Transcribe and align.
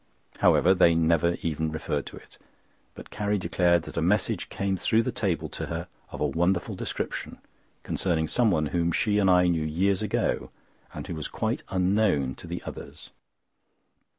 However, 0.39 0.73
they 0.73 0.95
never 0.95 1.37
even 1.43 1.71
referred 1.71 2.07
to 2.07 2.17
it, 2.17 2.39
but 2.95 3.11
Carrie 3.11 3.37
declared 3.37 3.83
that 3.83 3.97
a 3.97 4.01
message 4.01 4.49
came 4.49 4.75
through 4.75 5.03
the 5.03 5.11
table 5.11 5.47
to 5.49 5.67
her 5.67 5.87
of 6.09 6.19
a 6.19 6.25
wonderful 6.25 6.73
description, 6.73 7.37
concerning 7.83 8.27
someone 8.27 8.65
whom 8.73 8.91
she 8.91 9.19
and 9.19 9.29
I 9.29 9.45
knew 9.47 9.61
years 9.61 10.01
ago, 10.01 10.49
and 10.91 11.05
who 11.05 11.13
was 11.13 11.27
quite 11.27 11.61
unknown 11.69 12.33
to 12.37 12.47
the 12.47 12.63
others. 12.63 13.11